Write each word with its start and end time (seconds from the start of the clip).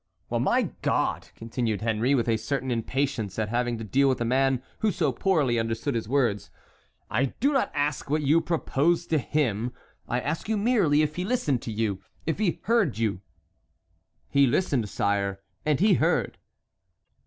"Well, 0.31 0.39
my 0.39 0.71
God!" 0.81 1.27
continued 1.35 1.81
Henry, 1.81 2.15
with 2.15 2.27
a 2.27 2.35
certain 2.35 2.71
impatience 2.71 3.37
at 3.37 3.49
having 3.49 3.77
to 3.77 3.83
deal 3.83 4.09
with 4.09 4.19
a 4.19 4.25
man 4.25 4.63
who 4.79 4.91
so 4.91 5.11
poorly 5.11 5.59
understood 5.59 5.93
his 5.93 6.09
words. 6.09 6.49
"I 7.11 7.25
do 7.39 7.53
not 7.53 7.69
ask 7.75 8.09
what 8.09 8.23
you 8.23 8.41
proposed 8.41 9.11
to 9.11 9.19
him, 9.19 9.73
I 10.09 10.19
ask 10.19 10.49
you 10.49 10.57
merely 10.57 11.03
if 11.03 11.17
he 11.17 11.23
listened 11.23 11.61
to 11.61 11.71
you, 11.71 12.01
if 12.25 12.39
he 12.39 12.61
heard 12.63 12.97
you." 12.97 13.21
"He 14.31 14.47
listened, 14.47 14.89
sire, 14.89 15.39
and 15.67 15.79
he 15.79 15.93
heard." 15.93 16.39